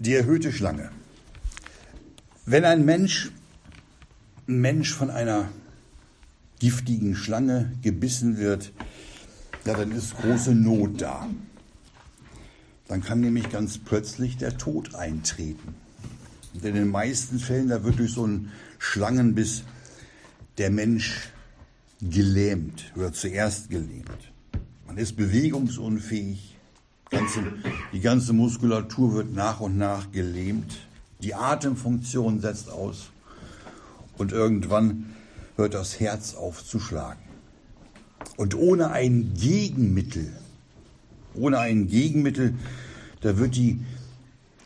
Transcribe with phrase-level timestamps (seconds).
[0.00, 0.90] Die erhöhte Schlange.
[2.46, 3.30] Wenn ein Mensch,
[4.46, 5.50] Mensch von einer
[6.58, 8.72] giftigen Schlange gebissen wird,
[9.66, 11.28] ja, dann ist große Not da.
[12.88, 15.74] Dann kann nämlich ganz plötzlich der Tod eintreten.
[16.54, 19.64] Und in den meisten Fällen, da wird durch so einen Schlangenbiss
[20.56, 21.28] der Mensch
[22.00, 24.32] gelähmt, oder zuerst gelähmt.
[24.86, 26.56] Man ist bewegungsunfähig,
[27.92, 30.78] die ganze Muskulatur wird nach und nach gelähmt,
[31.22, 33.10] die Atemfunktion setzt aus
[34.16, 35.14] und irgendwann
[35.56, 37.20] hört das Herz auf zu schlagen.
[38.36, 40.32] Und ohne ein Gegenmittel,
[41.34, 42.54] ohne ein Gegenmittel,
[43.20, 43.80] da wird die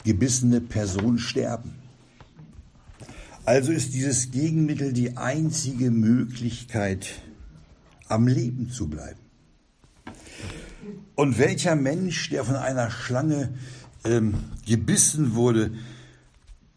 [0.04, 1.74] gebissene Person sterben.
[3.44, 7.22] Also ist dieses Gegenmittel die einzige Möglichkeit,
[8.08, 9.23] am Leben zu bleiben.
[11.14, 13.54] Und welcher Mensch, der von einer Schlange
[14.04, 14.34] ähm,
[14.66, 15.72] gebissen wurde,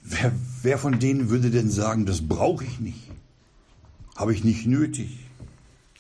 [0.04, 3.12] wer, wer von denen würde denn sagen, das brauche ich nicht,
[4.16, 5.20] habe ich nicht nötig.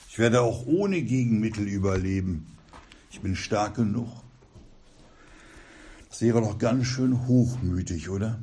[0.09, 2.47] Ich werde auch ohne Gegenmittel überleben.
[3.11, 4.09] Ich bin stark genug.
[6.09, 8.39] Das wäre doch ganz schön hochmütig, oder?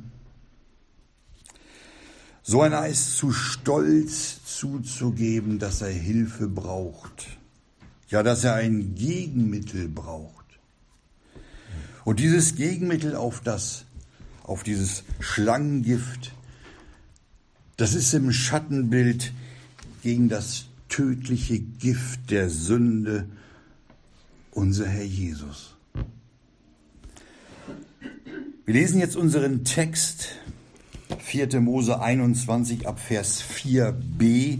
[2.43, 7.27] So einer ist zu stolz zuzugeben, dass er Hilfe braucht.
[8.09, 10.45] Ja, dass er ein Gegenmittel braucht.
[12.03, 13.85] Und dieses Gegenmittel auf das,
[14.43, 16.33] auf dieses Schlangengift,
[17.77, 19.33] das ist im Schattenbild
[20.03, 23.27] gegen das tödliche Gift der Sünde,
[24.51, 25.75] unser Herr Jesus.
[28.65, 30.29] Wir lesen jetzt unseren Text
[31.19, 31.59] 4.
[31.59, 34.59] Mose 21 ab Vers 4b.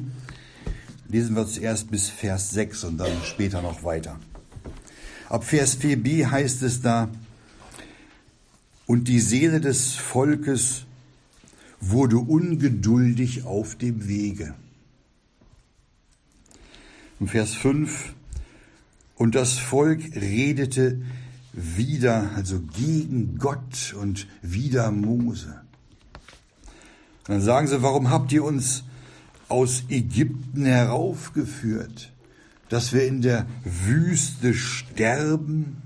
[1.07, 4.19] Lesen wir zuerst bis Vers 6 und dann später noch weiter.
[5.29, 7.09] Ab Vers 4b heißt es da,
[8.87, 10.85] und die Seele des Volkes
[11.79, 14.53] wurde ungeduldig auf dem Wege.
[17.19, 18.13] Und Vers 5,
[19.15, 21.01] und das Volk redete
[21.53, 25.61] wieder, also gegen Gott und wieder Mose.
[27.27, 28.83] Und dann sagen sie, warum habt ihr uns
[29.47, 32.11] aus Ägypten heraufgeführt,
[32.69, 35.81] dass wir in der Wüste sterben?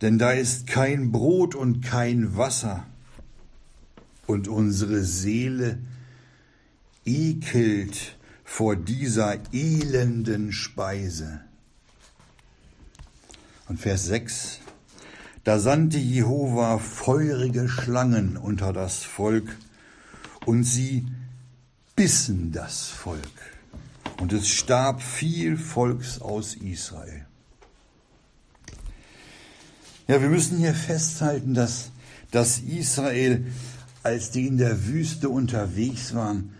[0.00, 2.86] Denn da ist kein Brot und kein Wasser.
[4.26, 5.78] Und unsere Seele
[7.04, 11.40] ekelt vor dieser elenden Speise.
[13.68, 14.60] Und Vers 6.
[15.44, 19.56] Da sandte Jehova feurige Schlangen unter das Volk,
[20.46, 21.06] und sie
[22.00, 23.20] bissen das Volk.
[24.22, 27.26] Und es starb viel Volks aus Israel.
[30.08, 31.90] Ja, wir müssen hier festhalten, dass,
[32.30, 33.52] dass Israel,
[34.02, 36.54] als die in der Wüste unterwegs waren,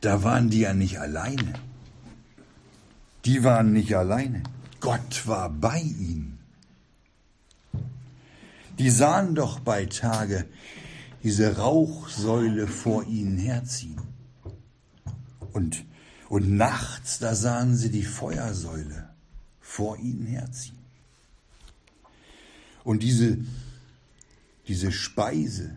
[0.00, 1.52] da waren die ja nicht alleine.
[3.26, 4.42] Die waren nicht alleine.
[4.80, 6.38] Gott war bei ihnen.
[8.78, 10.46] Die sahen doch bei Tage
[11.22, 14.00] diese Rauchsäule vor ihnen herziehen.
[15.52, 15.84] Und,
[16.28, 19.10] und nachts, da sahen sie die Feuersäule
[19.60, 20.78] vor ihnen herziehen.
[22.84, 23.38] Und diese,
[24.68, 25.76] diese Speise,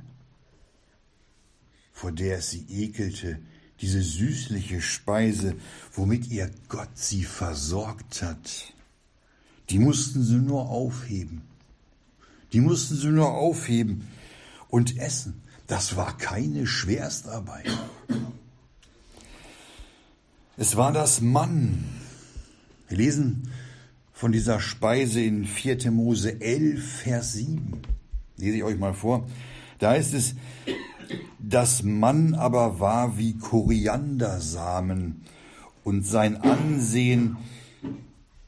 [1.92, 3.40] vor der es sie ekelte,
[3.82, 5.56] diese süßliche Speise,
[5.94, 8.74] womit ihr Gott sie versorgt hat,
[9.70, 11.42] die mussten sie nur aufheben.
[12.54, 14.08] Die mussten sie nur aufheben
[14.72, 15.44] und essen.
[15.68, 17.70] Das war keine Schwerstarbeit.
[20.58, 21.86] Es war das Mann.
[22.88, 23.52] Wir lesen
[24.12, 25.92] von dieser Speise in 4.
[25.92, 27.82] Mose 11, Vers 7.
[28.38, 29.28] Lese ich euch mal vor.
[29.78, 30.34] Da heißt es,
[31.38, 35.22] das Mann aber war wie Koriandersamen
[35.84, 37.38] und sein Ansehen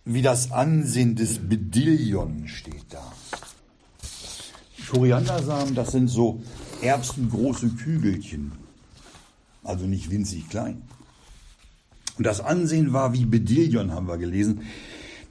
[0.05, 3.13] wie das Ansehen des Bedillion steht da.
[4.93, 6.43] Koriandersamen, das sind so
[6.81, 8.51] erbsengroße Kügelchen,
[9.63, 10.83] also nicht winzig klein.
[12.17, 14.61] Und das Ansehen war wie Bedillion, haben wir gelesen.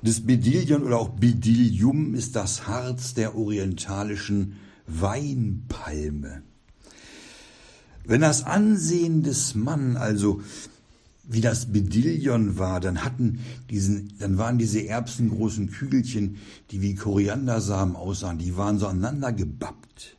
[0.02, 4.56] Das Bedillion oder auch Bedillium ist das Harz der orientalischen
[4.88, 6.42] Weinpalme.
[8.04, 10.42] Wenn das Ansehen des Mann also
[11.24, 13.40] wie das Bedillion war, dann hatten
[13.70, 16.38] diesen, dann waren diese erbsengroßen Kügelchen,
[16.70, 20.16] die wie Koriandersamen aussahen, die waren so aneinander gebappt.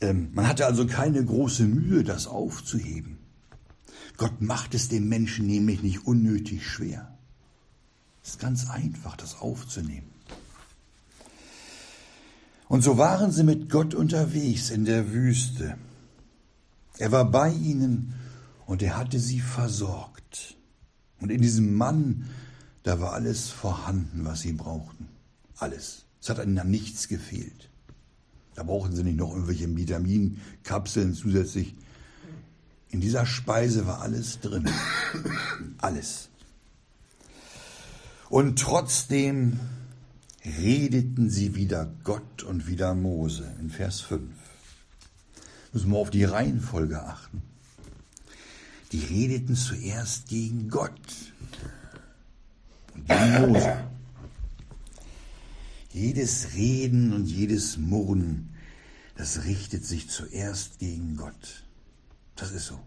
[0.00, 3.18] Ähm, man hatte also keine große Mühe, das aufzuheben.
[4.16, 7.16] Gott macht es dem Menschen nämlich nicht unnötig schwer.
[8.22, 10.10] Es ist ganz einfach, das aufzunehmen.
[12.68, 15.78] Und so waren sie mit Gott unterwegs in der Wüste.
[16.98, 18.14] Er war bei ihnen
[18.68, 20.54] und er hatte sie versorgt.
[21.20, 22.28] Und in diesem Mann,
[22.82, 25.08] da war alles vorhanden, was sie brauchten.
[25.56, 26.04] Alles.
[26.20, 27.70] Es hat ihnen an nichts gefehlt.
[28.54, 31.74] Da brauchten sie nicht noch irgendwelche Vitaminkapseln zusätzlich.
[32.90, 34.68] In dieser Speise war alles drin.
[35.78, 36.28] Alles.
[38.28, 39.60] Und trotzdem
[40.44, 44.30] redeten sie wieder Gott und wieder Mose in Vers 5.
[45.72, 47.42] Müssen wir auf die Reihenfolge achten.
[48.92, 50.92] Die redeten zuerst gegen Gott
[52.94, 53.84] und gegen Mose.
[55.92, 58.50] Jedes Reden und jedes Murren,
[59.16, 61.64] das richtet sich zuerst gegen Gott.
[62.36, 62.78] Das ist so.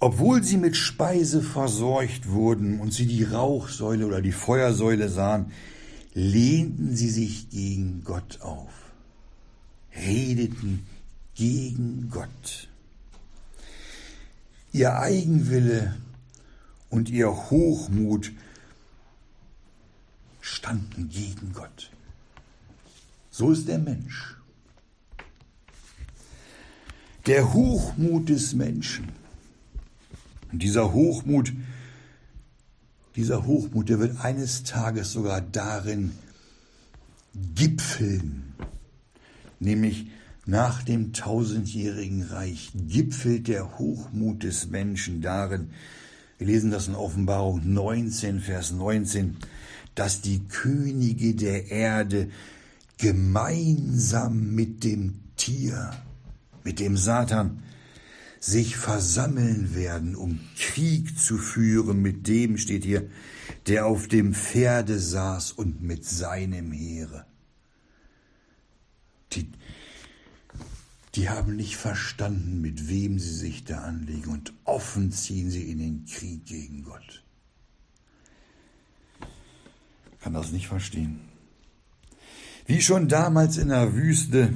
[0.00, 5.52] Obwohl sie mit Speise versorgt wurden und sie die Rauchsäule oder die Feuersäule sahen,
[6.14, 8.72] lehnten sie sich gegen Gott auf,
[9.94, 10.84] redeten
[11.34, 12.68] gegen Gott.
[14.72, 15.94] Ihr Eigenwille
[16.88, 18.32] und ihr Hochmut
[20.40, 21.90] standen gegen Gott.
[23.30, 24.36] So ist der Mensch.
[27.26, 29.08] Der Hochmut des Menschen
[30.50, 31.52] und dieser Hochmut,
[33.16, 36.12] dieser Hochmut, der wird eines Tages sogar darin
[37.54, 38.54] gipfeln,
[39.60, 40.08] nämlich
[40.44, 45.70] nach dem tausendjährigen Reich gipfelt der Hochmut des Menschen darin,
[46.38, 49.36] wir lesen das in Offenbarung 19, Vers 19,
[49.94, 52.30] dass die Könige der Erde
[52.98, 55.92] gemeinsam mit dem Tier,
[56.64, 57.62] mit dem Satan,
[58.40, 63.08] sich versammeln werden, um Krieg zu führen mit dem, steht hier,
[63.68, 67.24] der auf dem Pferde saß und mit seinem Heere.
[69.32, 69.46] Die,
[71.14, 75.78] die haben nicht verstanden, mit wem sie sich da anlegen und offen ziehen sie in
[75.78, 77.22] den Krieg gegen Gott.
[80.20, 81.20] Kann das nicht verstehen.
[82.66, 84.54] Wie schon damals in der Wüste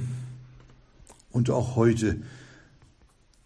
[1.31, 2.23] und auch heute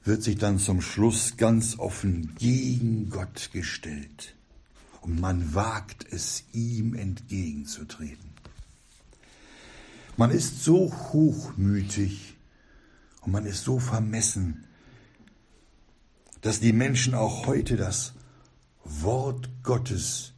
[0.04, 4.36] wird sich dann zum Schluss ganz offen gegen Gott gestellt
[5.00, 8.30] und man wagt es, ihm entgegenzutreten.
[10.16, 12.29] Man ist so hochmütig
[13.20, 14.64] und man ist so vermessen,
[16.40, 18.14] dass die Menschen auch heute das
[18.84, 20.32] Wort Gottes,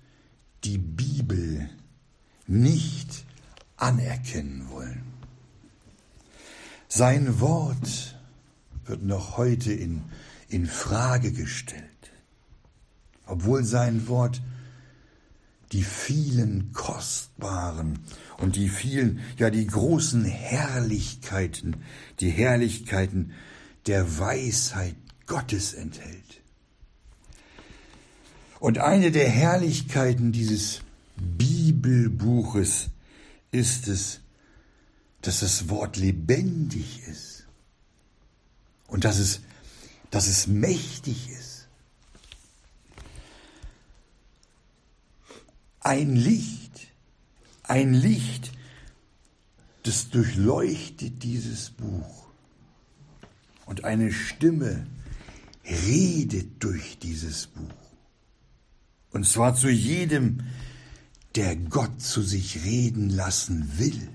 [0.64, 1.70] die Bibel,
[2.46, 3.24] nicht
[3.76, 5.04] anerkennen wollen.
[6.88, 8.18] Sein Wort
[8.84, 10.02] wird noch heute in,
[10.48, 11.82] in Frage gestellt,
[13.26, 14.42] obwohl sein Wort
[15.72, 17.98] die vielen kostbaren
[18.42, 21.76] und die vielen, ja die großen Herrlichkeiten,
[22.18, 23.32] die Herrlichkeiten
[23.86, 24.96] der Weisheit
[25.26, 26.42] Gottes enthält.
[28.58, 30.80] Und eine der Herrlichkeiten dieses
[31.16, 32.88] Bibelbuches
[33.52, 34.20] ist es,
[35.20, 37.46] dass das Wort lebendig ist
[38.88, 39.40] und dass es,
[40.10, 41.68] dass es mächtig ist.
[45.78, 46.61] Ein Licht,
[47.72, 48.52] ein Licht,
[49.84, 52.26] das durchleuchtet dieses Buch.
[53.64, 54.86] Und eine Stimme
[55.64, 57.62] redet durch dieses Buch.
[59.12, 60.42] Und zwar zu jedem,
[61.34, 64.08] der Gott zu sich reden lassen will.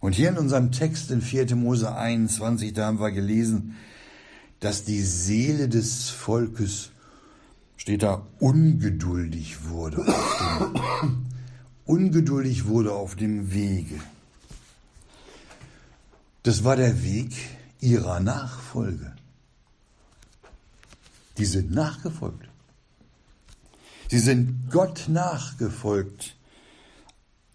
[0.00, 1.54] Und hier in unserem Text in 4.
[1.54, 3.76] Mose 21, da haben wir gelesen,
[4.58, 6.90] dass die Seele des Volkes,
[7.86, 11.26] steht da, ungeduldig wurde dem,
[11.84, 14.00] ungeduldig wurde auf dem Wege.
[16.42, 17.32] Das war der Weg
[17.78, 19.14] ihrer Nachfolge.
[21.38, 22.48] Die sind nachgefolgt.
[24.10, 26.34] Sie sind Gott nachgefolgt,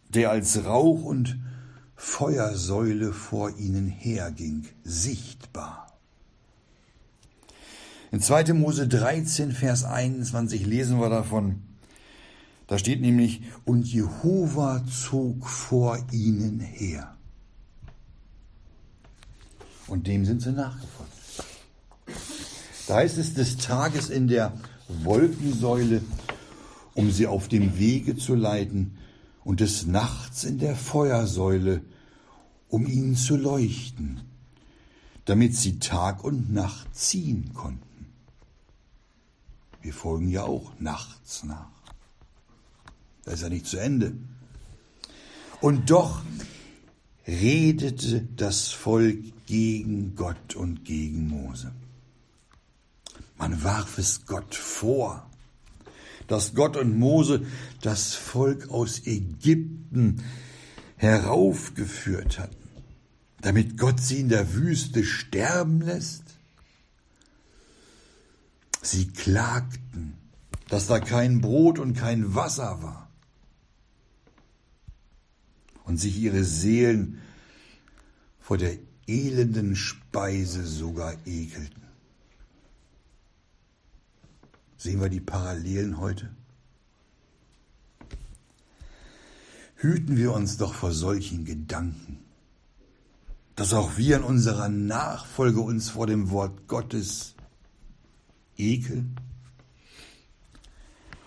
[0.07, 1.41] der als Rauch und
[1.97, 5.90] Feuersäule vor ihnen herging, sichtbar.
[8.11, 8.53] In 2.
[8.53, 11.61] Mose 13, Vers 21 lesen wir davon.
[12.67, 17.15] Da steht nämlich, und Jehova zog vor ihnen her.
[19.87, 21.11] Und dem sind sie nachgefolgt.
[22.87, 24.53] Da heißt es des Tages in der
[25.03, 26.01] Wolkensäule,
[26.93, 28.97] um sie auf dem Wege zu leiten,
[29.43, 31.81] und des Nachts in der Feuersäule,
[32.67, 34.21] um ihnen zu leuchten,
[35.25, 37.90] damit sie Tag und Nacht ziehen konnten.
[39.81, 41.69] Wir folgen ja auch nachts nach.
[43.23, 44.13] Das ist ja nicht zu Ende.
[45.59, 46.21] Und doch
[47.27, 51.71] redete das Volk gegen Gott und gegen Mose.
[53.37, 55.29] Man warf es Gott vor,
[56.27, 57.45] dass Gott und Mose
[57.81, 60.23] das Volk aus Ägypten
[60.95, 62.55] heraufgeführt hatten,
[63.41, 66.23] damit Gott sie in der Wüste sterben lässt.
[68.81, 70.17] Sie klagten,
[70.69, 73.09] dass da kein Brot und kein Wasser war
[75.83, 77.21] und sich ihre Seelen
[78.39, 81.83] vor der elenden Speise sogar ekelten.
[84.77, 86.35] Sehen wir die Parallelen heute?
[89.75, 92.19] Hüten wir uns doch vor solchen Gedanken,
[93.55, 97.35] dass auch wir in unserer Nachfolge uns vor dem Wort Gottes
[98.61, 99.15] ekeln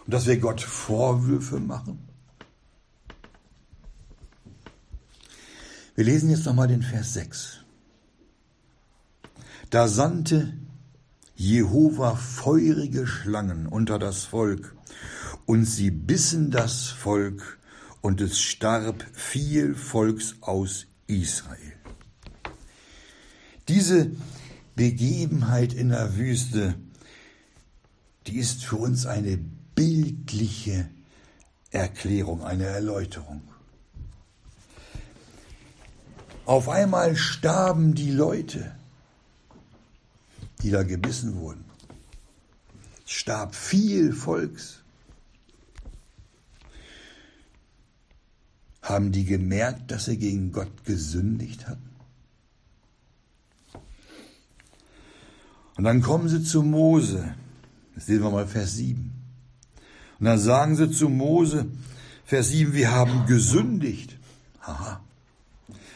[0.07, 1.99] und dass wir Gott Vorwürfe machen.
[5.95, 7.61] Wir lesen jetzt nochmal den Vers 6.
[9.71, 10.53] Da sandte
[11.37, 14.77] Jehova feurige Schlangen unter das Volk,
[15.47, 17.59] und sie bissen das Volk,
[18.01, 21.73] und es starb viel Volks aus Israel.
[23.69, 24.11] Diese
[24.77, 26.75] Begebenheit in der Wüste,
[28.27, 29.37] die ist für uns eine
[29.75, 30.89] bildliche
[31.71, 33.43] Erklärung, eine Erläuterung.
[36.47, 38.75] Auf einmal starben die Leute,
[40.63, 41.65] die da gebissen wurden.
[43.05, 44.81] Es starb viel Volks.
[48.83, 51.91] Haben die gemerkt, dass sie gegen Gott gesündigt hatten?
[55.77, 57.35] Und dann kommen sie zu Mose.
[57.95, 59.13] Das lesen wir mal Vers 7.
[60.19, 61.67] Und dann sagen sie zu Mose,
[62.25, 64.17] Vers 7, wir haben gesündigt.
[64.63, 65.01] Aha.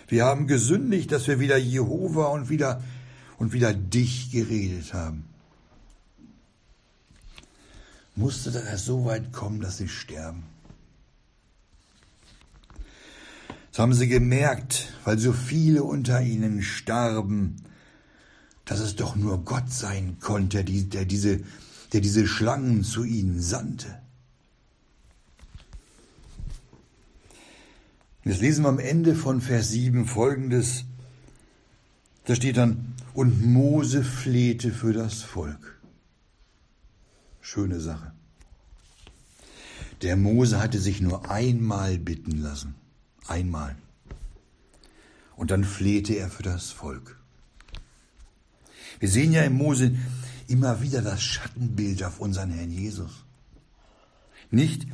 [0.09, 2.83] Wir haben gesündigt, dass wir wieder Jehova und wieder,
[3.39, 5.25] und wieder dich geredet haben.
[8.17, 10.43] Musste das so weit kommen, dass sie sterben?
[13.71, 17.57] Das haben sie gemerkt, weil so viele unter ihnen starben,
[18.65, 21.41] dass es doch nur Gott sein konnte, der diese,
[21.93, 24.01] der diese Schlangen zu ihnen sandte.
[28.25, 30.85] Jetzt lesen wir am Ende von Vers 7 folgendes.
[32.27, 35.81] Da steht dann, und Mose flehte für das Volk.
[37.41, 38.13] Schöne Sache.
[40.03, 42.75] Der Mose hatte sich nur einmal bitten lassen.
[43.27, 43.77] Einmal.
[45.35, 47.19] Und dann flehte er für das Volk.
[49.01, 49.97] Wir sehen ja im Mose
[50.49, 53.25] immer wieder das Schattenbild auf unseren Herrn Jesus.
[54.51, 54.87] Nicht,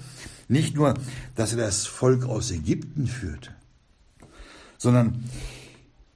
[0.49, 0.95] nicht nur,
[1.37, 3.55] dass er das Volk aus Ägypten führte,
[4.79, 5.25] sondern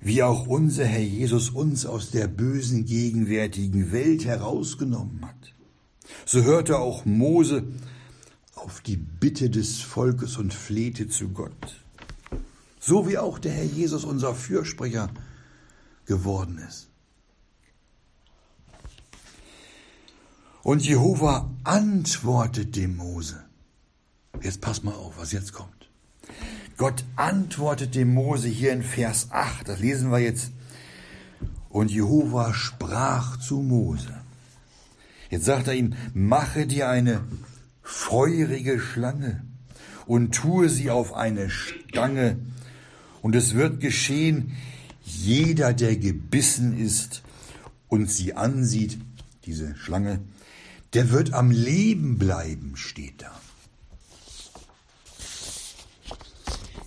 [0.00, 5.54] wie auch unser Herr Jesus uns aus der bösen gegenwärtigen Welt herausgenommen hat.
[6.24, 7.64] So hörte auch Mose
[8.54, 11.80] auf die Bitte des Volkes und flehte zu Gott.
[12.80, 15.10] So wie auch der Herr Jesus unser Fürsprecher
[16.06, 16.87] geworden ist.
[20.68, 23.42] Und Jehova antwortet dem Mose.
[24.42, 25.88] Jetzt pass mal auf, was jetzt kommt.
[26.76, 30.50] Gott antwortet dem Mose hier in Vers 8, das lesen wir jetzt.
[31.70, 34.20] Und Jehova sprach zu Mose.
[35.30, 37.22] Jetzt sagt er ihm, mache dir eine
[37.80, 39.42] feurige Schlange
[40.04, 42.36] und tue sie auf eine Stange.
[43.22, 44.54] Und es wird geschehen,
[45.02, 47.22] jeder, der gebissen ist
[47.88, 48.98] und sie ansieht,
[49.46, 50.20] diese Schlange,
[50.94, 53.40] der wird am Leben bleiben, steht da.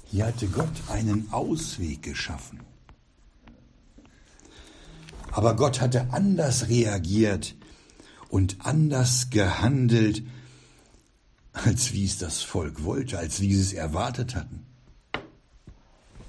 [0.05, 2.59] Hier hatte Gott einen Ausweg geschaffen.
[5.31, 7.55] Aber Gott hatte anders reagiert
[8.27, 10.23] und anders gehandelt,
[11.53, 14.65] als wie es das Volk wollte, als wie sie es erwartet hatten.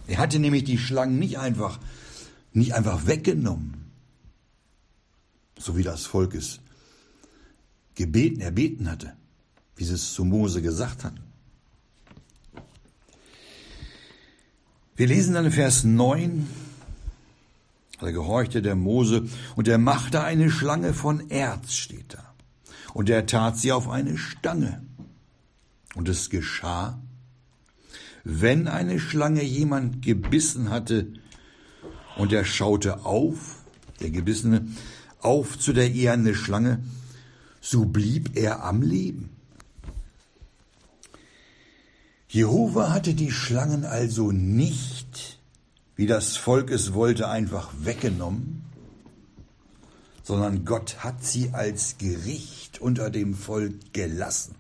[0.07, 1.81] Er hatte nämlich die Schlangen nicht einfach,
[2.53, 3.91] nicht einfach weggenommen,
[5.59, 6.61] so wie das Volk es
[7.95, 9.15] gebeten, erbeten hatte,
[9.77, 11.21] wie sie es zu Mose gesagt hatten.
[14.95, 16.47] Wir lesen dann Vers 9,
[18.01, 22.35] da gehorchte der Mose und er machte eine Schlange von Erz, steht da.
[22.93, 24.83] Und er tat sie auf eine Stange.
[25.95, 27.01] Und es geschah,
[28.25, 31.13] wenn eine Schlange jemand gebissen hatte
[32.17, 33.63] und er schaute auf,
[34.01, 34.67] der Gebissene,
[35.21, 36.83] auf zu der eherne Schlange,
[37.63, 39.31] so blieb er am Leben.
[42.29, 45.39] Jehova hatte die Schlangen also nicht,
[45.97, 48.65] wie das Volk es wollte, einfach weggenommen,
[50.25, 54.57] sondern Gott hat sie als Gericht unter dem Volk gelassen.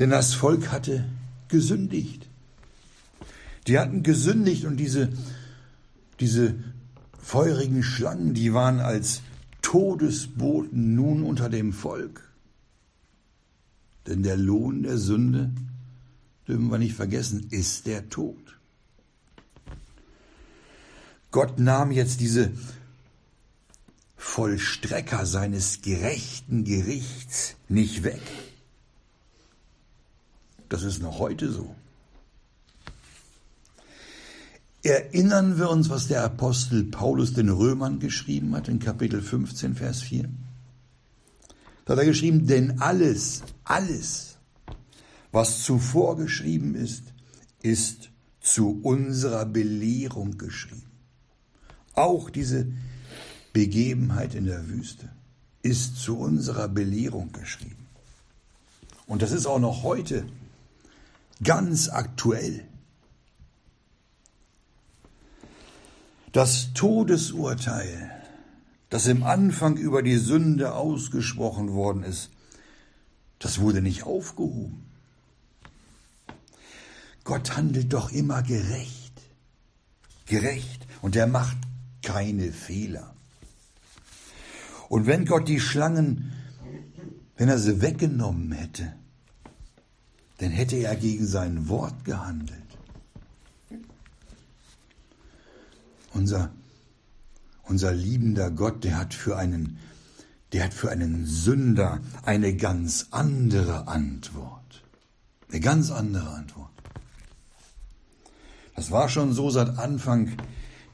[0.00, 1.04] Denn das Volk hatte
[1.48, 2.26] gesündigt.
[3.68, 5.12] Die hatten gesündigt und diese,
[6.18, 6.54] diese
[7.22, 9.22] feurigen Schlangen, die waren als
[9.74, 12.32] Todesboten nun unter dem Volk.
[14.06, 15.50] Denn der Lohn der Sünde,
[16.46, 18.56] dürfen wir nicht vergessen, ist der Tod.
[21.32, 22.52] Gott nahm jetzt diese
[24.16, 28.22] Vollstrecker seines gerechten Gerichts nicht weg.
[30.68, 31.74] Das ist noch heute so.
[34.84, 40.02] Erinnern wir uns, was der Apostel Paulus den Römern geschrieben hat in Kapitel 15, Vers
[40.02, 40.28] 4?
[41.86, 44.36] Da hat er geschrieben, denn alles, alles,
[45.32, 47.14] was zuvor geschrieben ist,
[47.62, 48.10] ist
[48.40, 50.90] zu unserer Belehrung geschrieben.
[51.94, 52.66] Auch diese
[53.54, 55.08] Begebenheit in der Wüste
[55.62, 57.86] ist zu unserer Belehrung geschrieben.
[59.06, 60.26] Und das ist auch noch heute
[61.42, 62.66] ganz aktuell.
[66.34, 68.10] Das Todesurteil
[68.94, 72.30] das im Anfang über die Sünde ausgesprochen worden ist,
[73.40, 74.84] das wurde nicht aufgehoben.
[77.24, 79.20] Gott handelt doch immer gerecht.
[80.26, 80.86] Gerecht.
[81.02, 81.56] Und er macht
[82.02, 83.14] keine Fehler.
[84.88, 86.32] Und wenn Gott die Schlangen,
[87.36, 88.94] wenn er sie weggenommen hätte,
[90.38, 92.63] dann hätte er gegen sein Wort gehandelt.
[96.14, 96.50] Unser
[97.66, 99.78] unser liebender Gott, der hat für einen,
[100.52, 104.82] der hat für einen Sünder eine ganz andere Antwort.
[105.50, 106.70] Eine ganz andere Antwort.
[108.76, 110.32] Das war schon so seit Anfang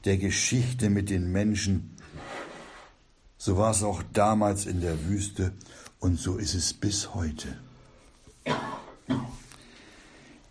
[0.05, 1.97] der Geschichte mit den Menschen.
[3.37, 5.51] So war es auch damals in der Wüste
[5.99, 7.57] und so ist es bis heute.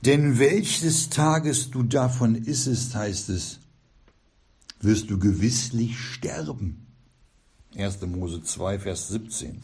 [0.02, 3.60] Denn welches Tages du davon issest, heißt es,
[4.80, 6.86] wirst du gewisslich sterben.
[7.76, 8.00] 1.
[8.02, 9.62] Mose 2, Vers 17.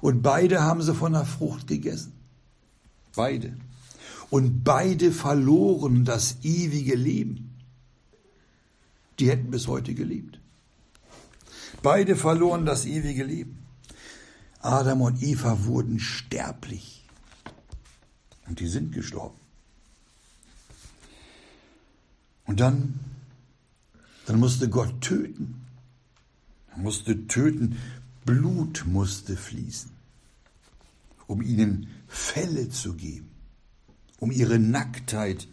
[0.00, 2.12] Und beide haben sie von der Frucht gegessen.
[3.14, 3.56] Beide.
[4.30, 7.58] Und beide verloren das ewige Leben.
[9.18, 10.40] Die hätten bis heute gelebt.
[11.82, 13.58] Beide verloren das ewige Leben.
[14.60, 17.04] Adam und Eva wurden sterblich.
[18.46, 19.38] Und die sind gestorben.
[22.44, 22.98] Und dann
[24.30, 25.66] dann musste Gott töten.
[26.70, 27.76] Er musste töten,
[28.24, 29.90] Blut musste fließen,
[31.26, 33.28] um ihnen Fälle zu geben,
[34.20, 35.48] um ihre Nacktheit,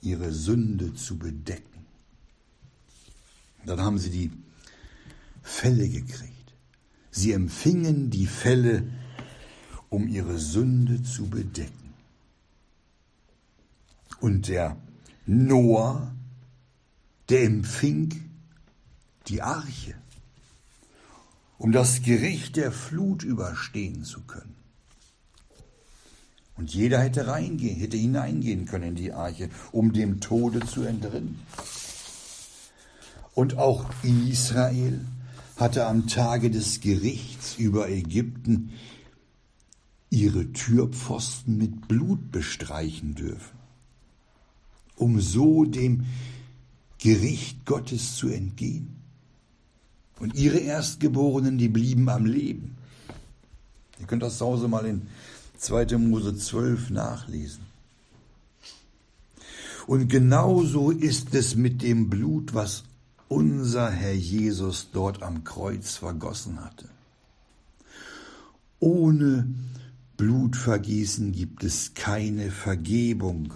[0.00, 1.84] ihre Sünde zu bedecken.
[3.66, 4.30] Dann haben sie die
[5.42, 6.54] Fälle gekriegt.
[7.10, 8.84] Sie empfingen die Fälle,
[9.90, 11.92] um ihre Sünde zu bedecken.
[14.20, 14.78] Und der
[15.26, 16.14] Noah
[17.32, 18.12] der empfing
[19.28, 19.94] die Arche,
[21.56, 24.54] um das Gericht der Flut überstehen zu können.
[26.58, 31.40] Und jeder hätte reingehen, hätte hineingehen können in die Arche, um dem Tode zu entrinnen.
[33.32, 35.00] Und auch Israel
[35.56, 38.72] hatte am Tage des Gerichts über Ägypten
[40.10, 43.58] ihre Türpfosten mit Blut bestreichen dürfen,
[44.96, 46.04] um so dem
[47.02, 48.96] Gericht Gottes zu entgehen.
[50.20, 52.76] Und ihre Erstgeborenen, die blieben am Leben.
[53.98, 55.08] Ihr könnt das zu Hause mal in
[55.58, 55.98] 2.
[55.98, 57.64] Mose 12 nachlesen.
[59.88, 62.84] Und genauso ist es mit dem Blut, was
[63.26, 66.88] unser Herr Jesus dort am Kreuz vergossen hatte.
[68.78, 69.52] Ohne
[70.18, 73.54] Blutvergießen gibt es keine Vergebung,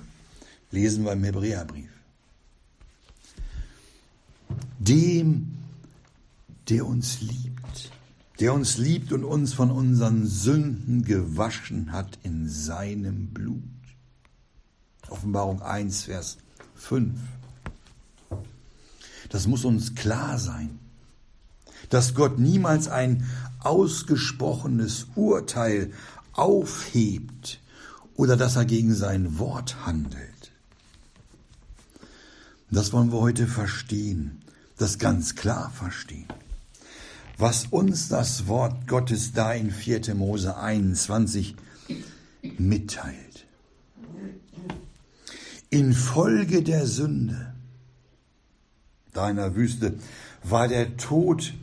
[0.72, 1.95] lesen wir im Hebräerbrief
[4.78, 5.56] dem,
[6.68, 7.90] der uns liebt,
[8.40, 13.62] der uns liebt und uns von unseren Sünden gewaschen hat in seinem Blut.
[15.08, 16.38] Offenbarung 1, Vers
[16.74, 17.18] 5.
[19.28, 20.78] Das muss uns klar sein,
[21.90, 23.24] dass Gott niemals ein
[23.60, 25.92] ausgesprochenes Urteil
[26.32, 27.60] aufhebt
[28.14, 30.35] oder dass er gegen sein Wort handelt.
[32.70, 34.42] Das wollen wir heute verstehen,
[34.76, 36.26] das ganz klar verstehen.
[37.38, 40.14] was uns das Wort Gottes da in 4.
[40.14, 41.56] Mose 21
[42.58, 43.46] mitteilt.
[45.70, 47.54] Infolge der Sünde
[49.12, 49.98] deiner Wüste
[50.42, 51.54] war der Tod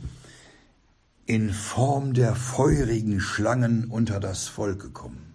[1.26, 5.32] in Form der feurigen Schlangen unter das Volk gekommen.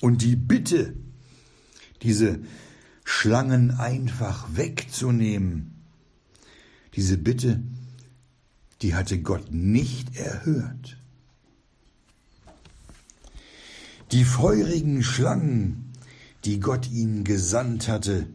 [0.00, 0.94] Und die Bitte,
[2.02, 2.38] diese
[3.04, 5.74] Schlangen einfach wegzunehmen,
[6.96, 7.62] diese Bitte,
[8.82, 10.96] die hatte Gott nicht erhört.
[14.12, 15.92] Die feurigen Schlangen,
[16.44, 18.26] die Gott ihnen gesandt hatte,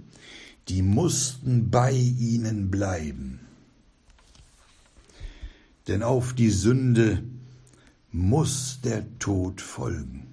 [0.67, 3.39] die mussten bei ihnen bleiben.
[5.87, 7.23] Denn auf die Sünde
[8.11, 10.27] muss der Tod folgen.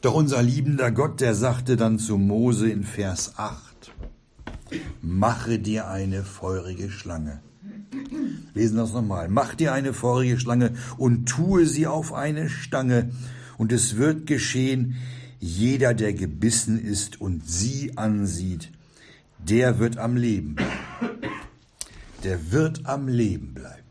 [0.00, 3.92] Doch unser liebender Gott, der sagte dann zu Mose in Vers 8,
[5.02, 7.40] mache dir eine feurige Schlange.
[8.54, 9.28] Lesen das nochmal.
[9.28, 13.10] Mach dir eine feurige Schlange und tue sie auf eine Stange,
[13.58, 14.96] und es wird geschehen,
[15.40, 18.70] jeder, der gebissen ist und sie ansieht,
[19.38, 20.72] der wird am Leben bleiben.
[22.24, 23.82] Der wird am Leben bleiben.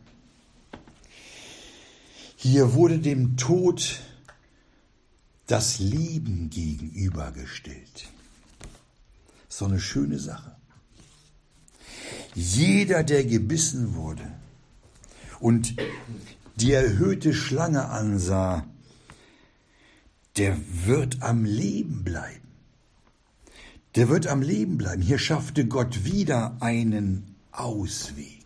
[2.36, 4.00] Hier wurde dem Tod
[5.46, 8.08] das Leben gegenübergestellt.
[9.48, 10.56] So eine schöne Sache.
[12.34, 14.30] Jeder, der gebissen wurde
[15.40, 15.76] und
[16.56, 18.66] die erhöhte Schlange ansah,
[20.36, 22.46] der wird am Leben bleiben.
[23.94, 25.00] Der wird am Leben bleiben.
[25.00, 28.44] Hier schaffte Gott wieder einen Ausweg.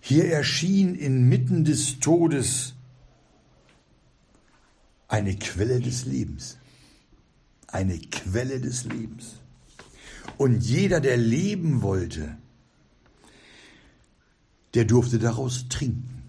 [0.00, 2.74] Hier erschien inmitten des Todes
[5.12, 6.58] eine Quelle des Lebens.
[7.68, 9.36] Eine Quelle des Lebens.
[10.38, 12.36] Und jeder, der leben wollte,
[14.74, 16.22] der durfte daraus trinken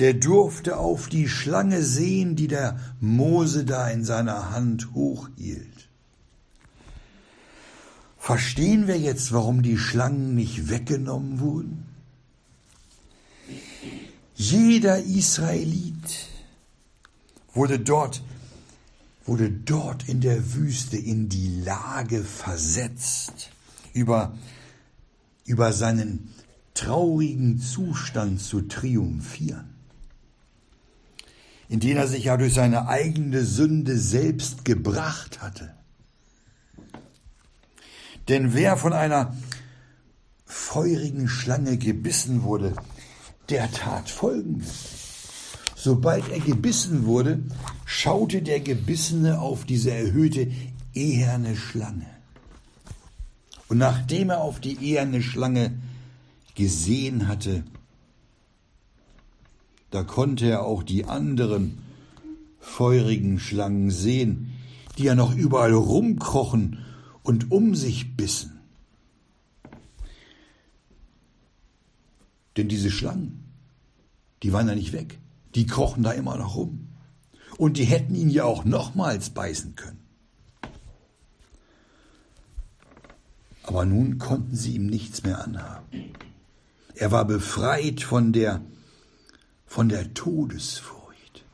[0.00, 5.90] der durfte auf die Schlange sehen, die der Mose da in seiner Hand hochhielt.
[8.16, 11.84] Verstehen wir jetzt, warum die Schlangen nicht weggenommen wurden?
[14.34, 16.29] Jeder Israelit
[17.52, 18.22] wurde dort,
[19.24, 23.50] wurde dort in der Wüste in die Lage versetzt,
[23.92, 24.36] über,
[25.44, 26.32] über seinen
[26.74, 29.70] traurigen Zustand zu triumphieren
[31.70, 35.72] in den er sich ja durch seine eigene Sünde selbst gebracht hatte.
[38.28, 39.36] Denn wer von einer
[40.44, 42.74] feurigen Schlange gebissen wurde,
[43.50, 44.89] der tat Folgendes.
[45.82, 47.42] Sobald er gebissen wurde,
[47.86, 50.52] schaute der Gebissene auf diese erhöhte
[50.92, 52.04] eherne Schlange.
[53.66, 55.72] Und nachdem er auf die eherne Schlange
[56.54, 57.64] gesehen hatte,
[59.90, 61.78] da konnte er auch die anderen
[62.58, 64.52] feurigen Schlangen sehen,
[64.98, 66.84] die ja noch überall rumkrochen
[67.22, 68.60] und um sich bissen.
[72.58, 73.44] Denn diese Schlangen,
[74.42, 75.18] die waren ja nicht weg,
[75.54, 76.88] die krochen da immer noch rum.
[77.56, 80.00] Und die hätten ihn ja auch nochmals beißen können.
[83.62, 85.86] Aber nun konnten sie ihm nichts mehr anhaben.
[86.94, 88.62] Er war befreit von der
[89.70, 91.44] von der Todesfurcht.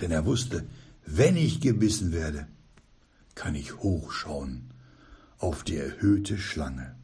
[0.00, 0.66] Denn er wusste,
[1.04, 2.48] wenn ich gebissen werde,
[3.34, 4.70] kann ich hochschauen
[5.38, 6.96] auf die erhöhte Schlange.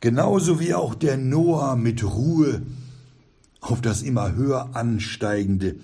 [0.00, 2.62] Genauso wie auch der Noah mit Ruhe
[3.60, 5.76] auf das immer höher ansteigende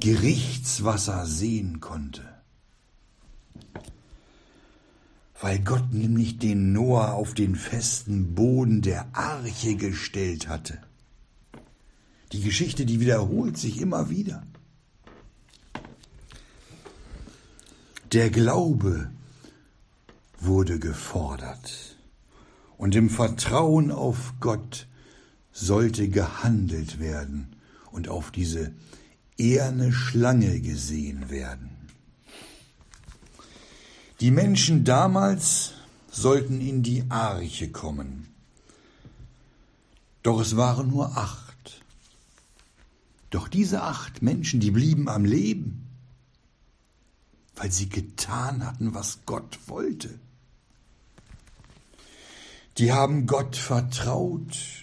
[0.00, 2.22] Gerichtswasser sehen konnte.
[5.40, 10.78] Weil Gott nämlich den Noah auf den festen Boden der Arche gestellt hatte.
[12.32, 14.46] Die Geschichte, die wiederholt sich immer wieder.
[18.12, 19.10] Der Glaube
[20.38, 21.96] wurde gefordert
[22.76, 24.86] und im Vertrauen auf Gott
[25.52, 27.56] sollte gehandelt werden
[27.90, 28.72] und auf diese
[29.36, 31.70] eherne Schlange gesehen werden.
[34.20, 35.72] Die Menschen damals
[36.10, 38.28] sollten in die Arche kommen,
[40.22, 41.82] doch es waren nur acht.
[43.30, 45.88] Doch diese acht Menschen, die blieben am Leben,
[47.56, 50.18] weil sie getan hatten, was Gott wollte.
[52.78, 54.81] Die haben Gott vertraut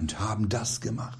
[0.00, 1.18] und haben das gemacht.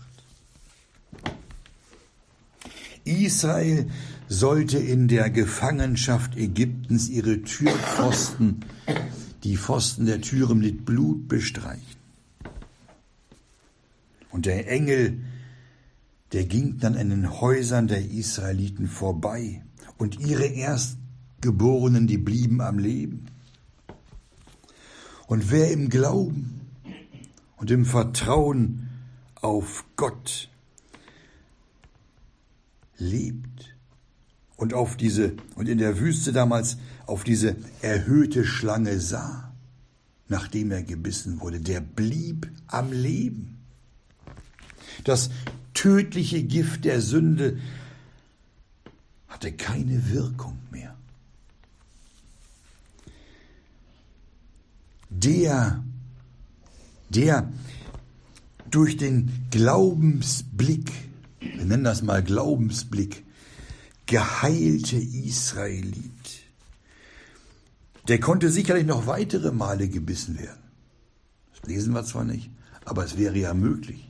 [3.04, 3.90] Israel
[4.28, 8.64] sollte in der Gefangenschaft Ägyptens ihre Türpfosten,
[9.44, 12.00] die Pfosten der Türen mit Blut bestreichen.
[14.30, 15.20] Und der Engel,
[16.32, 19.62] der ging dann an den Häusern der Israeliten vorbei,
[19.98, 23.26] und ihre Erstgeborenen, die blieben am Leben.
[25.26, 26.59] Und wer im Glauben
[27.60, 28.88] und im Vertrauen
[29.34, 30.48] auf Gott
[32.96, 33.76] lebt
[34.56, 39.52] und auf diese und in der Wüste damals auf diese erhöhte Schlange sah,
[40.28, 43.58] nachdem er gebissen wurde, der blieb am Leben.
[45.04, 45.30] Das
[45.74, 47.58] tödliche Gift der Sünde
[49.28, 50.96] hatte keine Wirkung mehr.
[55.10, 55.84] Der,
[57.10, 57.52] der
[58.70, 60.90] durch den Glaubensblick,
[61.40, 63.24] wir nennen das mal Glaubensblick,
[64.06, 66.04] geheilte Israelit,
[68.08, 70.62] der konnte sicherlich noch weitere Male gebissen werden.
[71.52, 72.50] Das lesen wir zwar nicht,
[72.84, 74.08] aber es wäre ja möglich.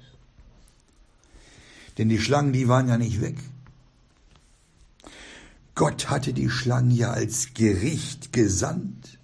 [1.99, 3.37] Denn die Schlangen, die waren ja nicht weg.
[5.75, 9.19] Gott hatte die Schlangen ja als Gericht gesandt.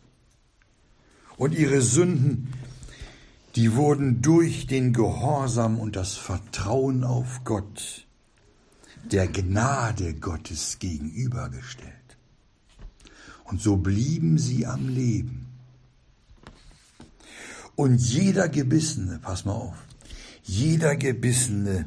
[1.37, 2.53] Und ihre Sünden,
[3.57, 8.07] die wurden durch den Gehorsam und das Vertrauen auf Gott
[9.05, 11.92] der Gnade Gottes gegenübergestellt.
[13.45, 15.47] Und so blieben sie am Leben.
[17.77, 19.77] Und jeder Gebissene, pass mal auf,
[20.42, 21.87] jeder Gebissene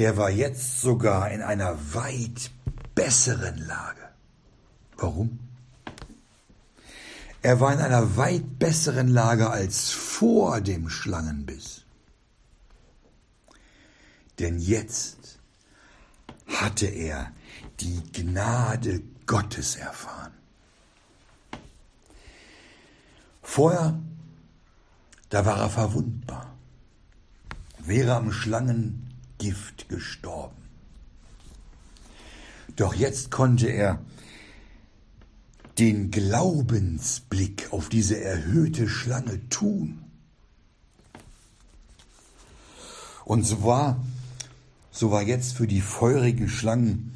[0.00, 2.50] der war jetzt sogar in einer weit
[2.94, 4.00] besseren Lage.
[4.96, 5.38] Warum?
[7.42, 11.84] Er war in einer weit besseren Lage als vor dem Schlangenbiss.
[14.38, 15.38] Denn jetzt
[16.46, 17.32] hatte er
[17.80, 20.32] die Gnade Gottes erfahren.
[23.42, 23.98] Vorher,
[25.28, 26.54] da war er verwundbar,
[27.78, 30.56] wäre am Schlangen Gift gestorben.
[32.76, 34.00] Doch jetzt konnte er
[35.80, 40.04] den Glaubensblick auf diese erhöhte Schlange tun.
[43.24, 44.04] Und so war,
[44.90, 47.12] so war jetzt für die feurigen Schlangen,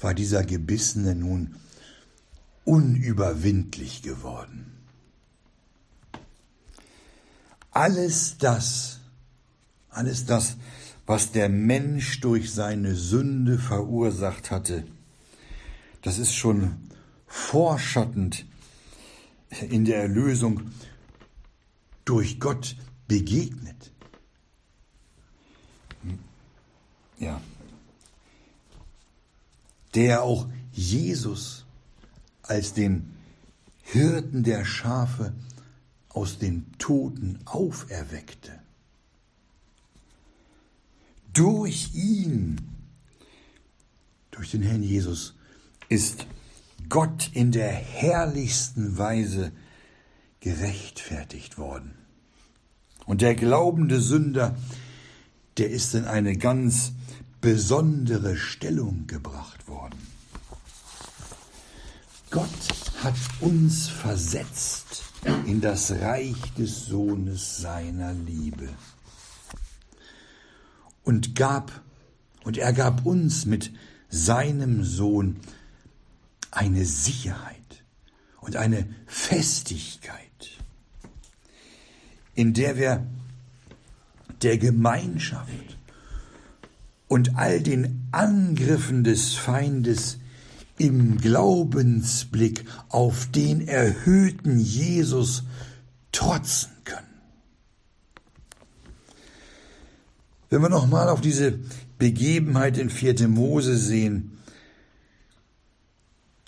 [0.00, 1.56] war dieser Gebissene nun
[2.64, 4.70] unüberwindlich geworden.
[7.72, 9.00] Alles das,
[9.88, 10.56] alles das,
[11.06, 14.84] was der Mensch durch seine Sünde verursacht hatte,
[16.02, 16.89] das ist schon
[17.30, 18.44] vorschattend
[19.70, 20.72] in der Erlösung
[22.04, 23.92] durch Gott begegnet.
[27.18, 27.40] Ja.
[29.94, 31.64] Der auch Jesus
[32.42, 33.14] als den
[33.82, 35.32] Hirten der Schafe
[36.08, 38.60] aus den Toten auferweckte
[41.32, 42.60] durch ihn,
[44.30, 45.34] durch den Herrn Jesus,
[45.88, 46.26] ist
[46.90, 49.52] Gott in der herrlichsten Weise
[50.40, 51.94] gerechtfertigt worden.
[53.06, 54.56] Und der glaubende Sünder,
[55.56, 56.92] der ist in eine ganz
[57.40, 59.98] besondere Stellung gebracht worden.
[62.30, 62.48] Gott
[63.02, 65.04] hat uns versetzt
[65.46, 68.68] in das Reich des Sohnes seiner Liebe
[71.04, 71.82] und gab,
[72.44, 73.72] und er gab uns mit
[74.08, 75.36] seinem Sohn
[76.50, 77.84] eine Sicherheit
[78.40, 80.20] und eine Festigkeit,
[82.34, 83.06] in der wir
[84.42, 85.50] der Gemeinschaft
[87.08, 90.18] und all den Angriffen des Feindes
[90.78, 95.42] im Glaubensblick auf den erhöhten Jesus
[96.10, 97.06] trotzen können.
[100.48, 101.58] Wenn wir nochmal auf diese
[101.98, 103.28] Begebenheit in 4.
[103.28, 104.29] Mose sehen,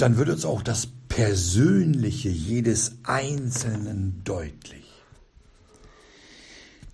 [0.03, 4.83] dann wird uns auch das Persönliche jedes Einzelnen deutlich.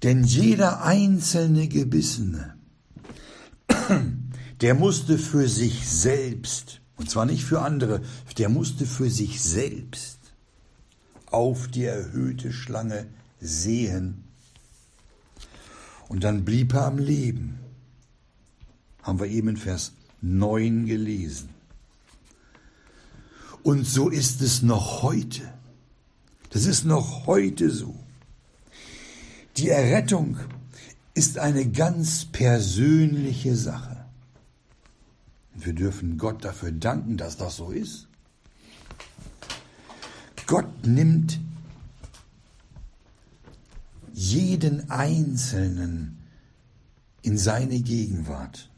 [0.02, 2.54] Denn jeder einzelne Gebissene,
[4.60, 8.02] der musste für sich selbst, und zwar nicht für andere,
[8.36, 10.18] der musste für sich selbst
[11.30, 13.06] auf die erhöhte Schlange
[13.40, 14.24] sehen
[16.08, 17.58] und dann blieb er am Leben.
[19.02, 21.57] Haben wir eben in Vers 9 gelesen.
[23.62, 25.42] Und so ist es noch heute.
[26.50, 27.94] Das ist noch heute so.
[29.56, 30.38] Die Errettung
[31.14, 34.04] ist eine ganz persönliche Sache.
[35.54, 38.06] Wir dürfen Gott dafür danken, dass das so ist.
[40.46, 41.40] Gott nimmt
[44.14, 46.18] jeden Einzelnen
[47.22, 48.70] in seine Gegenwart,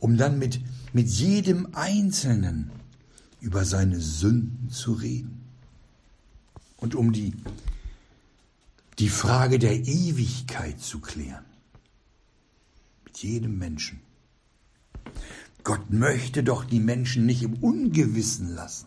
[0.00, 0.60] um dann mit,
[0.92, 2.70] mit jedem Einzelnen
[3.42, 5.42] über seine Sünden zu reden
[6.76, 7.34] und um die,
[8.98, 11.44] die Frage der Ewigkeit zu klären.
[13.04, 14.00] Mit jedem Menschen.
[15.64, 18.86] Gott möchte doch die Menschen nicht im Ungewissen lassen.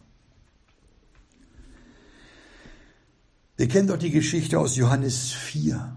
[3.57, 5.95] Ihr kennt doch die Geschichte aus Johannes 4.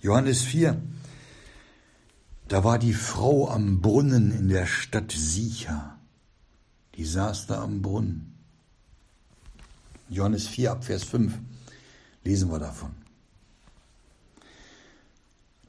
[0.00, 0.82] Johannes 4,
[2.48, 6.01] da war die Frau am Brunnen in der Stadt Sicha.
[6.96, 8.34] Die saß da am Brunnen.
[10.08, 11.38] Johannes 4 ab Vers 5
[12.24, 12.90] lesen wir davon.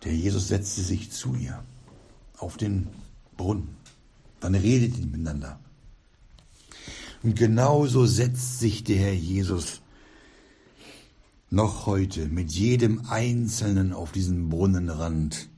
[0.03, 1.63] Der Jesus setzte sich zu ihr
[2.37, 2.89] auf den
[3.37, 3.77] Brunnen.
[4.41, 5.59] Dann redet die miteinander.
[7.21, 9.81] Und genauso setzt sich der Herr Jesus
[11.49, 15.49] noch heute mit jedem Einzelnen auf diesem Brunnenrand.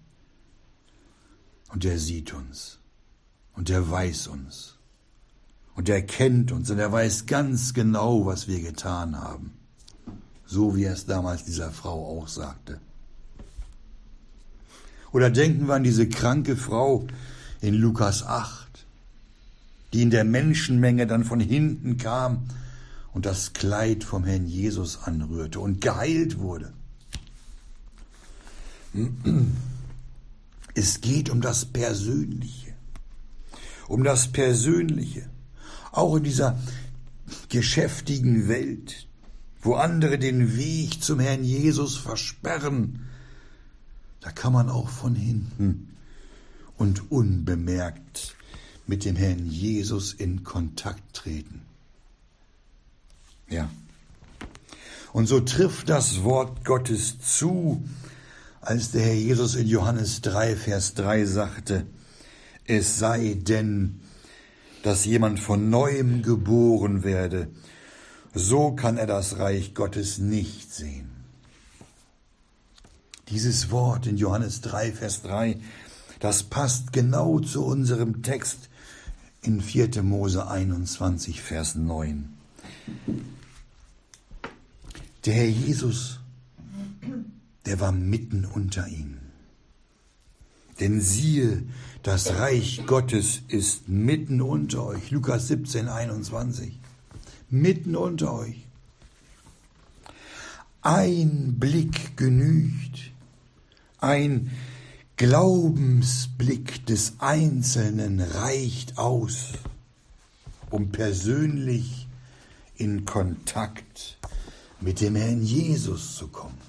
[1.70, 2.80] Und er sieht uns.
[3.54, 4.75] Und er weiß uns.
[5.76, 6.70] Und er kennt uns.
[6.72, 9.54] Und er weiß ganz genau, was wir getan haben.
[10.46, 12.80] So wie er es damals dieser Frau auch sagte.
[15.12, 17.08] Oder denken wir an diese kranke Frau
[17.62, 18.86] in Lukas 8,
[19.94, 22.48] die in der Menschenmenge dann von hinten kam
[23.14, 26.74] und das Kleid vom Herrn Jesus anrührte und geheilt wurde.
[30.74, 32.74] Es geht um das Persönliche,
[33.88, 35.30] um das Persönliche,
[35.96, 36.60] auch in dieser
[37.50, 39.08] geschäftigen Welt,
[39.62, 43.08] wo andere den Weg zum Herrn Jesus versperren,
[44.20, 45.96] da kann man auch von hinten
[46.78, 48.36] und unbemerkt
[48.88, 51.62] mit dem Herrn Jesus in Kontakt treten.
[53.50, 53.70] Ja.
[55.14, 57.84] Und so trifft das Wort Gottes zu,
[58.62, 61.86] als der Herr Jesus in Johannes 3, Vers 3 sagte,
[62.66, 64.02] es sei denn,
[64.86, 67.48] dass jemand von neuem geboren werde,
[68.36, 71.10] so kann er das Reich Gottes nicht sehen.
[73.30, 75.58] Dieses Wort in Johannes 3, Vers 3,
[76.20, 78.70] das passt genau zu unserem Text
[79.42, 80.04] in 4.
[80.04, 82.30] Mose 21, Vers 9.
[85.26, 86.20] Der Herr Jesus,
[87.66, 89.15] der war mitten unter ihnen.
[90.80, 91.64] Denn siehe,
[92.04, 95.12] das Reich Gottes ist mitten unter euch.
[95.12, 96.78] Lukas 17, 21.
[97.50, 98.66] Mitten unter euch.
[100.82, 103.12] Ein Blick genügt.
[104.00, 104.52] Ein
[105.18, 109.54] Glaubensblick des Einzelnen reicht aus,
[110.70, 112.08] um persönlich
[112.76, 114.18] in Kontakt
[114.82, 116.65] mit dem Herrn Jesus zu kommen.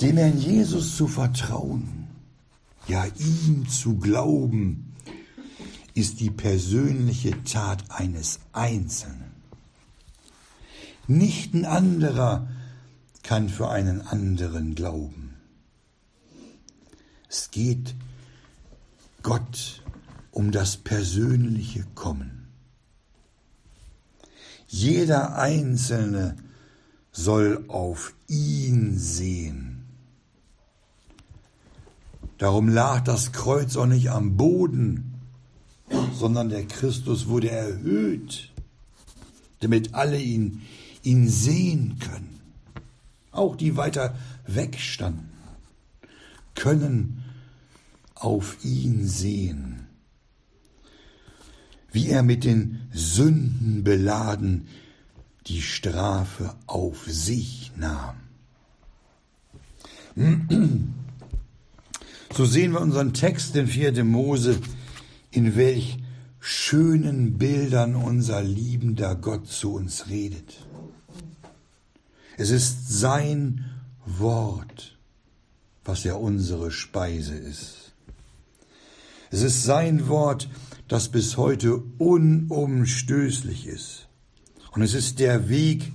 [0.00, 2.08] Dem Herrn Jesus zu vertrauen,
[2.88, 4.94] ja ihm zu glauben,
[5.92, 9.32] ist die persönliche Tat eines Einzelnen.
[11.06, 12.48] Nicht ein anderer
[13.22, 15.34] kann für einen anderen glauben.
[17.28, 17.94] Es geht
[19.22, 19.82] Gott
[20.30, 22.48] um das persönliche Kommen.
[24.66, 26.36] Jeder Einzelne
[27.12, 29.69] soll auf ihn sehen.
[32.40, 35.14] Darum lag das Kreuz auch nicht am Boden,
[36.12, 38.50] sondern der Christus wurde erhöht,
[39.60, 40.62] damit alle ihn,
[41.04, 42.40] ihn sehen können.
[43.30, 45.30] Auch die weiter wegstanden,
[46.56, 47.22] können
[48.16, 49.86] auf ihn sehen
[51.92, 54.68] wie er mit den Sünden beladen
[55.46, 58.16] die Strafe auf sich nahm.
[62.32, 64.04] So sehen wir unseren Text in 4.
[64.04, 64.60] Mose,
[65.32, 65.98] in welch
[66.38, 70.64] schönen Bildern unser liebender Gott zu uns redet.
[72.36, 73.64] Es ist sein
[74.06, 74.96] Wort,
[75.84, 77.92] was ja unsere Speise ist.
[79.30, 80.48] Es ist sein Wort,
[80.86, 84.08] das bis heute unumstößlich ist.
[84.70, 85.92] Und es ist der Weg,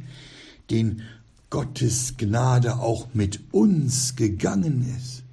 [0.70, 1.02] den
[1.50, 5.25] Gottes Gnade auch mit uns gegangen ist.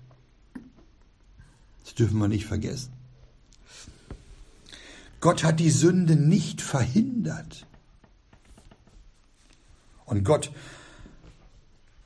[1.93, 2.91] Das dürfen wir nicht vergessen.
[5.21, 7.67] Gott hat die Sünde nicht verhindert.
[10.07, 10.51] Und Gott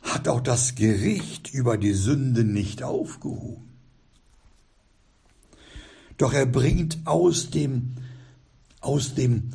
[0.02, 3.62] hat auch das Gericht über die Sünde nicht aufgehoben.
[6.18, 7.94] Doch er bringt aus dem,
[8.80, 9.52] aus dem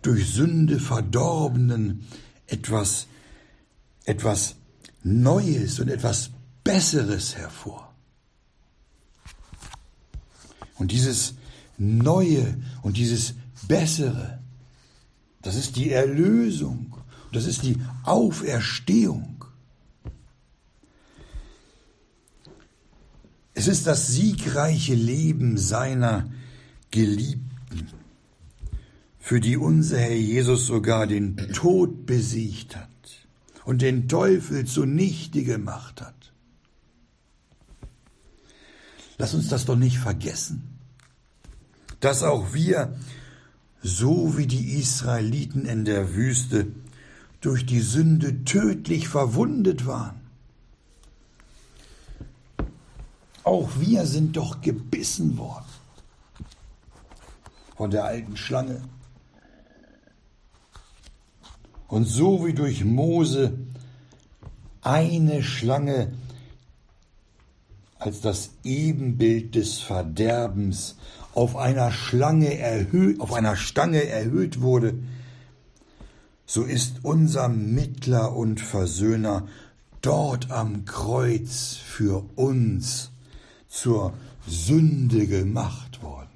[0.00, 2.06] durch Sünde verdorbenen
[2.46, 3.08] etwas,
[4.06, 4.56] etwas
[5.02, 6.30] Neues und etwas
[6.64, 7.91] Besseres hervor.
[10.82, 11.34] Und dieses
[11.78, 13.34] Neue und dieses
[13.68, 14.40] Bessere,
[15.40, 16.96] das ist die Erlösung,
[17.32, 19.44] das ist die Auferstehung.
[23.54, 26.28] Es ist das siegreiche Leben seiner
[26.90, 27.86] Geliebten,
[29.20, 32.88] für die unser Herr Jesus sogar den Tod besiegt hat
[33.64, 36.21] und den Teufel zunichte gemacht hat.
[39.22, 40.76] Lass uns das doch nicht vergessen,
[42.00, 42.98] dass auch wir,
[43.80, 46.72] so wie die Israeliten in der Wüste,
[47.40, 50.20] durch die Sünde tödlich verwundet waren.
[53.44, 55.70] Auch wir sind doch gebissen worden
[57.76, 58.82] von der alten Schlange.
[61.86, 63.56] Und so wie durch Mose
[64.80, 66.12] eine Schlange
[68.04, 70.96] als das Ebenbild des Verderbens
[71.34, 74.94] auf einer Schlange erhöht, auf einer Stange erhöht wurde,
[76.44, 79.46] so ist unser Mittler und Versöhner
[80.02, 83.10] dort am Kreuz für uns
[83.68, 84.12] zur
[84.46, 86.28] Sünde gemacht worden.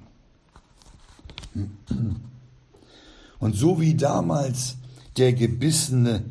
[3.39, 4.77] Und so wie damals
[5.17, 6.25] der Gebissene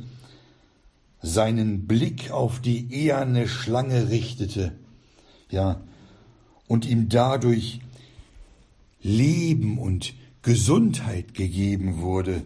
[1.21, 4.71] seinen Blick auf die eherne Schlange richtete,
[5.49, 5.81] ja,
[6.67, 7.81] und ihm dadurch
[9.01, 12.43] Leben und Gesundheit gegeben wurde,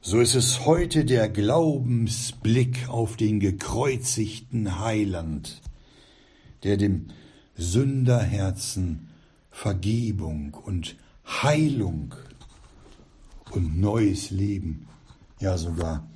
[0.00, 5.60] so ist es heute der Glaubensblick auf den gekreuzigten Heiland,
[6.62, 7.08] der dem
[7.56, 9.08] Sünderherzen
[9.50, 10.96] Vergebung und
[11.26, 12.14] Heilung
[13.50, 14.86] und neues Leben,
[15.40, 16.06] ja sogar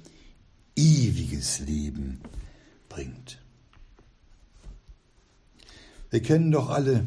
[0.77, 2.21] ewiges Leben
[2.89, 3.41] bringt.
[6.11, 7.07] Wir kennen doch alle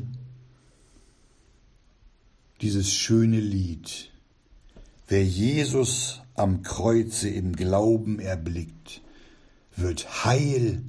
[2.62, 4.12] dieses schöne Lied.
[5.08, 9.02] Wer Jesus am Kreuze im Glauben erblickt,
[9.76, 10.82] wird heil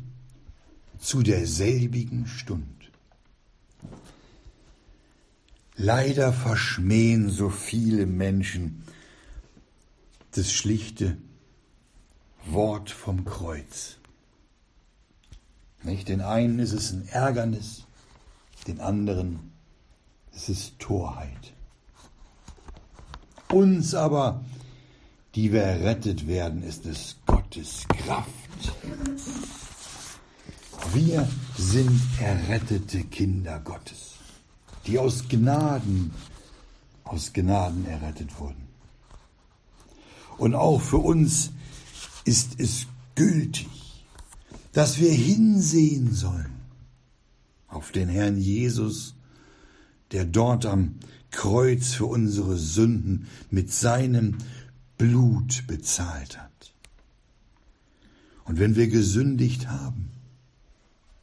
[0.99, 2.65] zu derselbigen Stund.
[5.77, 8.85] Leider verschmähen so viele Menschen
[10.31, 11.17] das schlichte
[12.47, 13.99] Wort vom Kreuz.
[15.83, 16.09] Nicht?
[16.09, 17.84] Den einen ist es ein Ärgernis,
[18.67, 19.55] den anderen
[20.37, 21.53] es ist Torheit.
[23.53, 24.45] Uns aber,
[25.35, 28.29] die wir errettet werden, ist es Gottes Kraft.
[30.93, 34.15] Wir sind errettete Kinder Gottes,
[34.87, 36.13] die aus Gnaden,
[37.05, 38.69] aus Gnaden errettet wurden.
[40.37, 41.53] Und auch für uns
[42.25, 43.69] ist es gültig,
[44.73, 46.54] dass wir hinsehen sollen
[47.75, 49.15] auf den Herrn Jesus,
[50.13, 50.95] der dort am
[51.31, 54.39] Kreuz für unsere Sünden mit seinem
[54.97, 56.73] Blut bezahlt hat.
[58.45, 60.11] Und wenn wir gesündigt haben,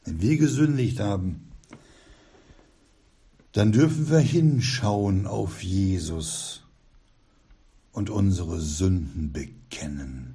[0.04, 1.48] wenn wir gesündigt haben,
[3.52, 6.64] dann dürfen wir hinschauen auf Jesus
[7.92, 10.34] und unsere Sünden bekennen.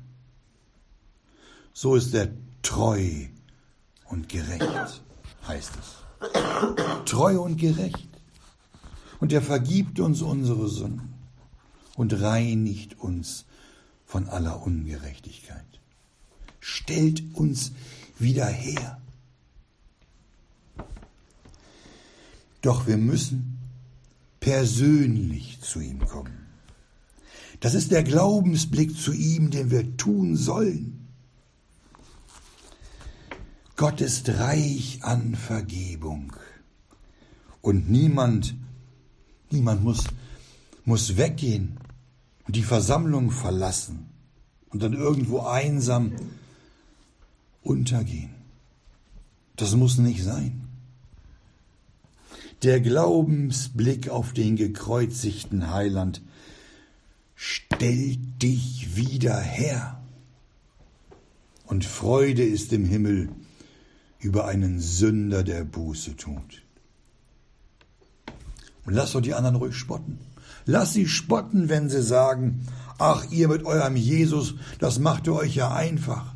[1.74, 2.30] So ist er
[2.64, 3.26] treu
[4.06, 5.04] und gerecht,
[5.48, 6.07] heißt es
[7.06, 8.08] treu und gerecht.
[9.20, 11.14] Und er vergibt uns unsere Sünden
[11.96, 13.46] und reinigt uns
[14.06, 15.66] von aller Ungerechtigkeit.
[16.60, 17.72] Stellt uns
[18.20, 19.02] wieder her.
[22.62, 23.58] Doch wir müssen
[24.40, 26.48] persönlich zu ihm kommen.
[27.60, 30.97] Das ist der Glaubensblick zu ihm, den wir tun sollen.
[33.78, 36.34] Gott ist reich an Vergebung.
[37.62, 38.56] Und niemand,
[39.52, 40.06] niemand muss,
[40.84, 41.78] muss weggehen
[42.48, 44.10] und die Versammlung verlassen
[44.70, 46.14] und dann irgendwo einsam
[47.62, 48.32] untergehen.
[49.58, 50.68] Das muss nicht sein.
[52.64, 56.24] Der Glaubensblick auf den gekreuzigten Heiland
[57.36, 60.02] stellt dich wieder her.
[61.68, 63.30] Und Freude ist im Himmel
[64.20, 66.64] über einen Sünder, der Buße tut.
[68.86, 70.20] Und lass doch die anderen ruhig spotten.
[70.66, 75.56] Lass sie spotten, wenn sie sagen, ach ihr mit eurem Jesus, das macht ihr euch
[75.56, 76.34] ja einfach.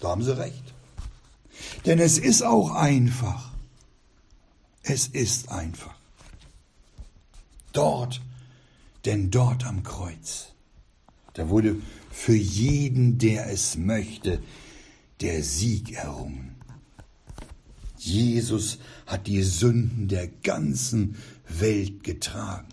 [0.00, 0.74] Da haben sie recht.
[1.86, 3.50] Denn es ist auch einfach.
[4.82, 5.94] Es ist einfach.
[7.72, 8.20] Dort,
[9.04, 10.48] denn dort am Kreuz,
[11.34, 11.76] da wurde
[12.10, 14.40] für jeden, der es möchte,
[15.20, 16.56] der Sieg errungen.
[17.98, 21.16] Jesus hat die Sünden der ganzen
[21.48, 22.68] Welt getragen.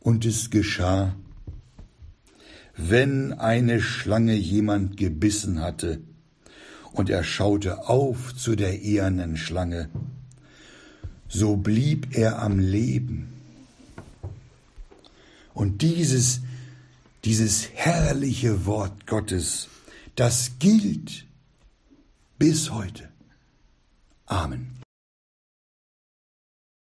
[0.00, 1.14] Und es geschah,
[2.76, 6.00] wenn eine Schlange jemand gebissen hatte,
[6.92, 9.88] und er schaute auf zu der ehernen Schlange,
[11.28, 13.32] so blieb er am Leben.
[15.54, 16.40] Und dieses,
[17.24, 19.68] dieses herrliche Wort Gottes,
[20.16, 21.26] das gilt
[22.38, 23.08] bis heute.
[24.26, 24.71] Amen.